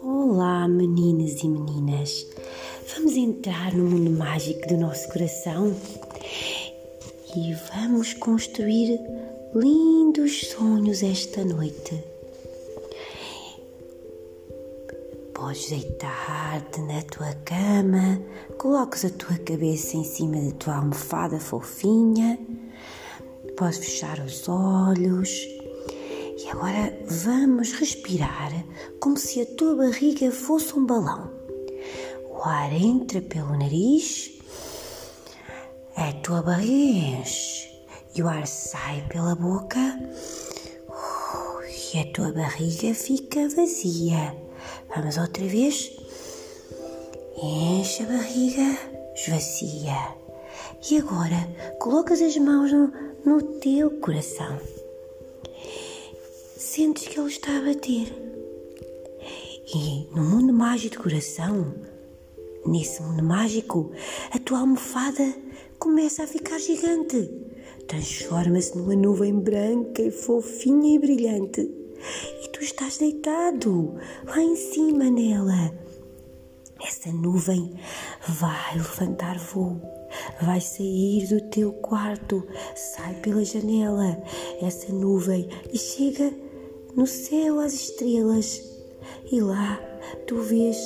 Olá, 0.00 0.68
meninas 0.68 1.42
e 1.42 1.48
meninas. 1.48 2.24
Vamos 2.94 3.16
entrar 3.16 3.74
no 3.74 3.82
mundo 3.84 4.12
mágico 4.12 4.68
do 4.68 4.76
nosso 4.76 5.08
coração 5.08 5.74
e 7.34 7.52
vamos 7.72 8.14
construir 8.14 9.00
lindos 9.52 10.50
sonhos 10.50 11.02
esta 11.02 11.44
noite. 11.44 12.00
Podes 15.34 15.68
deitar-te 15.68 16.80
na 16.82 17.02
tua 17.02 17.34
cama, 17.44 18.20
coloques 18.56 19.04
a 19.04 19.10
tua 19.10 19.36
cabeça 19.38 19.96
em 19.96 20.04
cima 20.04 20.40
da 20.40 20.52
tua 20.52 20.76
almofada 20.76 21.40
fofinha, 21.40 22.38
podes 23.58 23.78
fechar 23.78 24.20
os 24.20 24.48
olhos 24.48 25.30
e 26.38 26.48
agora 26.48 26.96
vamos 27.24 27.72
respirar 27.72 28.52
como 29.00 29.16
se 29.16 29.40
a 29.40 29.46
tua 29.56 29.74
barriga 29.74 30.30
fosse 30.30 30.78
um 30.78 30.86
balão. 30.86 31.28
O 32.30 32.40
ar 32.44 32.72
entra 32.72 33.20
pelo 33.20 33.58
nariz, 33.58 34.30
a 35.96 36.12
tua 36.22 36.40
barriga 36.40 37.18
enche 37.18 37.68
e 38.14 38.22
o 38.22 38.28
ar 38.28 38.46
sai 38.46 39.04
pela 39.08 39.34
boca 39.34 39.98
e 41.92 41.98
a 41.98 42.12
tua 42.12 42.30
barriga 42.32 42.94
fica 42.94 43.48
vazia. 43.48 44.36
Vamos 44.94 45.18
outra 45.18 45.44
vez. 45.48 45.90
Enche 47.42 48.04
a 48.04 48.06
barriga, 48.06 48.78
esvacia. 49.16 50.27
E 50.90 50.98
agora 50.98 51.36
colocas 51.78 52.22
as 52.22 52.36
mãos 52.36 52.72
no, 52.72 52.92
no 53.24 53.42
teu 53.60 53.90
coração. 54.00 54.58
Sentes 56.56 57.08
que 57.08 57.18
ele 57.18 57.28
está 57.28 57.58
a 57.58 57.62
bater. 57.62 58.12
E 59.74 60.08
no 60.14 60.22
mundo 60.22 60.52
mágico 60.52 60.96
do 60.96 61.02
coração, 61.02 61.74
nesse 62.66 63.02
mundo 63.02 63.22
mágico, 63.22 63.90
a 64.30 64.38
tua 64.38 64.60
almofada 64.60 65.34
começa 65.78 66.24
a 66.24 66.26
ficar 66.26 66.58
gigante. 66.58 67.30
Transforma-se 67.86 68.76
numa 68.76 68.94
nuvem 68.94 69.38
branca 69.38 70.02
e 70.02 70.10
fofinha 70.10 70.94
e 70.94 70.98
brilhante. 70.98 71.60
E 71.60 72.48
tu 72.48 72.62
estás 72.62 72.98
deitado 72.98 73.94
lá 74.24 74.40
em 74.40 74.56
cima 74.56 75.10
nela. 75.10 75.72
Essa 76.80 77.10
nuvem 77.10 77.74
vai 78.28 78.76
levantar 78.76 79.36
voo, 79.38 79.80
vai 80.40 80.60
sair 80.60 81.26
do 81.26 81.40
teu 81.50 81.72
quarto, 81.72 82.46
sai 82.76 83.14
pela 83.14 83.44
janela, 83.44 84.16
essa 84.62 84.92
nuvem 84.92 85.48
e 85.72 85.76
chega 85.76 86.32
no 86.94 87.06
céu 87.06 87.58
às 87.58 87.74
estrelas. 87.74 88.62
E 89.30 89.40
lá 89.40 89.80
tu 90.26 90.40
vês 90.40 90.78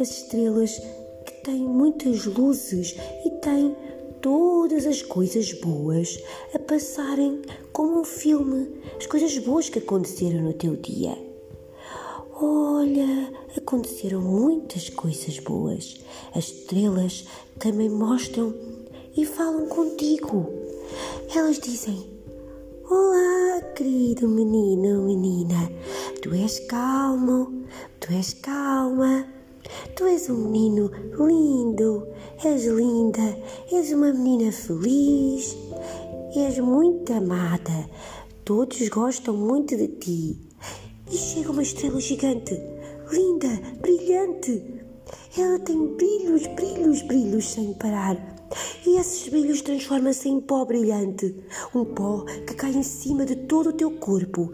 as 0.00 0.08
estrelas 0.08 0.80
que 1.26 1.32
têm 1.42 1.64
muitas 1.64 2.24
luzes 2.24 2.94
e 3.24 3.30
têm 3.40 3.76
todas 4.20 4.86
as 4.86 5.02
coisas 5.02 5.52
boas 5.52 6.16
a 6.54 6.58
passarem 6.60 7.42
como 7.72 8.00
um 8.00 8.04
filme, 8.04 8.80
as 8.96 9.06
coisas 9.06 9.36
boas 9.38 9.68
que 9.68 9.80
aconteceram 9.80 10.42
no 10.42 10.52
teu 10.52 10.76
dia. 10.76 11.27
Olha, 12.40 13.32
aconteceram 13.56 14.20
muitas 14.20 14.88
coisas 14.90 15.40
boas. 15.40 16.00
As 16.32 16.44
estrelas 16.44 17.26
também 17.58 17.88
mostram 17.88 18.54
e 19.16 19.26
falam 19.26 19.66
contigo. 19.66 20.48
Elas 21.34 21.58
dizem: 21.58 22.06
Olá, 22.88 23.60
querido 23.74 24.28
menino, 24.28 25.02
menina. 25.02 25.68
Tu 26.22 26.32
és 26.32 26.60
calmo, 26.60 27.64
tu 27.98 28.12
és 28.12 28.34
calma. 28.34 29.26
Tu 29.96 30.04
és 30.04 30.30
um 30.30 30.36
menino 30.36 30.92
lindo, 31.18 32.06
és 32.44 32.66
linda, 32.66 33.36
és 33.72 33.90
uma 33.92 34.12
menina 34.12 34.52
feliz, 34.52 35.56
és 36.36 36.60
muito 36.60 37.12
amada. 37.12 37.90
Todos 38.44 38.88
gostam 38.90 39.36
muito 39.36 39.76
de 39.76 39.88
ti. 39.88 40.47
E 41.10 41.16
chega 41.16 41.50
uma 41.50 41.62
estrela 41.62 42.00
gigante, 42.00 42.60
linda, 43.10 43.48
brilhante. 43.80 44.62
Ela 45.36 45.58
tem 45.60 45.96
brilhos, 45.96 46.46
brilhos, 46.48 47.02
brilhos 47.02 47.44
sem 47.46 47.72
parar. 47.74 48.37
E 48.86 48.98
esses 48.98 49.28
brilhos 49.28 49.60
transformam-se 49.60 50.28
em 50.28 50.40
pó 50.40 50.64
brilhante, 50.64 51.34
um 51.74 51.84
pó 51.84 52.24
que 52.24 52.54
cai 52.54 52.72
em 52.72 52.82
cima 52.82 53.26
de 53.26 53.36
todo 53.36 53.70
o 53.70 53.72
teu 53.72 53.90
corpo, 53.90 54.50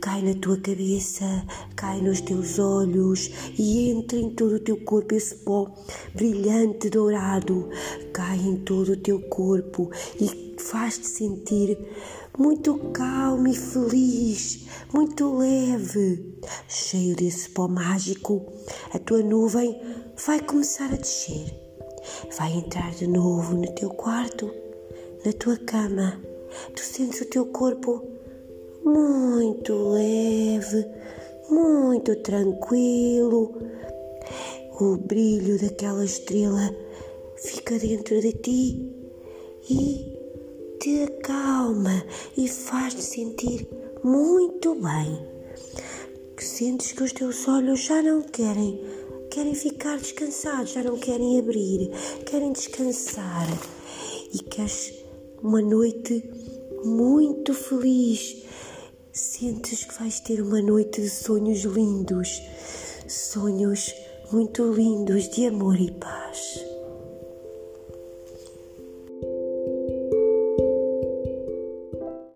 cai 0.00 0.22
na 0.22 0.34
tua 0.34 0.56
cabeça, 0.56 1.24
cai 1.74 2.00
nos 2.00 2.20
teus 2.22 2.58
olhos 2.58 3.30
e 3.58 3.90
entra 3.90 4.18
em 4.18 4.30
todo 4.30 4.56
o 4.56 4.60
teu 4.60 4.78
corpo. 4.78 5.14
Esse 5.14 5.34
pó 5.36 5.70
brilhante 6.14 6.88
dourado, 6.88 7.68
cai 8.12 8.38
em 8.38 8.56
todo 8.56 8.92
o 8.92 8.96
teu 8.96 9.20
corpo 9.28 9.90
e 10.18 10.56
faz-te 10.58 11.06
sentir 11.06 11.78
muito 12.38 12.78
calmo 12.92 13.48
e 13.48 13.54
feliz, 13.54 14.66
muito 14.92 15.36
leve. 15.36 16.38
Cheio 16.68 17.14
desse 17.14 17.50
pó 17.50 17.68
mágico, 17.68 18.46
a 18.92 18.98
tua 18.98 19.22
nuvem 19.22 19.78
vai 20.26 20.40
começar 20.40 20.92
a 20.92 20.96
descer 20.96 21.65
vai 22.36 22.52
entrar 22.52 22.92
de 22.92 23.06
novo 23.06 23.54
no 23.54 23.72
teu 23.74 23.90
quarto, 23.90 24.50
na 25.24 25.32
tua 25.32 25.56
cama. 25.56 26.20
Tu 26.74 26.80
sentes 26.82 27.20
o 27.20 27.26
teu 27.26 27.46
corpo 27.46 28.02
muito 28.84 29.72
leve, 29.92 30.86
muito 31.48 32.16
tranquilo. 32.22 33.54
O 34.80 34.96
brilho 34.96 35.60
daquela 35.60 36.04
estrela 36.04 36.74
fica 37.36 37.78
dentro 37.78 38.20
de 38.20 38.32
ti 38.32 38.92
e 39.68 40.16
te 40.78 41.02
acalma 41.02 42.04
e 42.36 42.48
faz-te 42.48 43.02
sentir 43.02 43.68
muito 44.02 44.74
bem. 44.74 45.36
Sentes 46.38 46.92
que 46.92 47.02
os 47.02 47.12
teus 47.12 47.46
olhos 47.48 47.82
já 47.82 48.00
não 48.00 48.22
querem 48.22 48.80
querem 49.36 49.54
ficar 49.54 49.98
descansados, 49.98 50.72
já 50.72 50.82
não 50.82 50.96
querem 50.96 51.38
abrir, 51.38 51.90
querem 52.24 52.52
descansar 52.52 53.46
e 54.32 54.38
queres 54.38 54.94
uma 55.42 55.60
noite 55.60 56.24
muito 56.82 57.52
feliz. 57.52 58.42
Sentes 59.12 59.84
que 59.84 59.98
vais 59.98 60.20
ter 60.20 60.40
uma 60.40 60.62
noite 60.62 61.02
de 61.02 61.10
sonhos 61.10 61.64
lindos, 61.64 62.40
sonhos 63.06 63.94
muito 64.32 64.72
lindos 64.72 65.28
de 65.28 65.48
amor 65.48 65.78
e 65.78 65.90
paz. 65.90 66.65